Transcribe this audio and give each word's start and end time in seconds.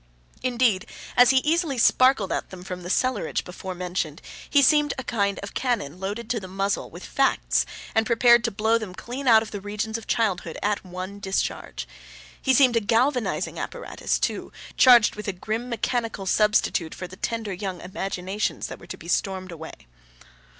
Indeed, 0.41 0.87
as 1.15 1.29
he 1.29 1.45
eagerly 1.45 1.77
sparkled 1.77 2.31
at 2.31 2.49
them 2.49 2.63
from 2.63 2.81
the 2.81 2.89
cellarage 2.89 3.43
before 3.43 3.75
mentioned, 3.75 4.19
he 4.49 4.63
seemed 4.63 4.95
a 4.97 5.03
kind 5.03 5.37
of 5.43 5.53
cannon 5.53 5.99
loaded 5.99 6.27
to 6.31 6.39
the 6.39 6.47
muzzle 6.47 6.89
with 6.89 7.05
facts, 7.05 7.67
and 7.93 8.03
prepared 8.03 8.43
to 8.45 8.49
blow 8.49 8.79
them 8.79 8.95
clean 8.95 9.27
out 9.27 9.43
of 9.43 9.51
the 9.51 9.61
regions 9.61 9.99
of 9.99 10.07
childhood 10.07 10.57
at 10.63 10.83
one 10.83 11.19
discharge. 11.19 11.87
He 12.41 12.51
seemed 12.55 12.75
a 12.75 12.79
galvanizing 12.79 13.59
apparatus, 13.59 14.17
too, 14.17 14.51
charged 14.75 15.15
with 15.15 15.27
a 15.27 15.33
grim 15.33 15.69
mechanical 15.69 16.25
substitute 16.25 16.95
for 16.95 17.05
the 17.05 17.15
tender 17.15 17.53
young 17.53 17.79
imaginations 17.79 18.65
that 18.69 18.79
were 18.79 18.87
to 18.87 18.97
be 18.97 19.07
stormed 19.07 19.51
away. 19.51 19.85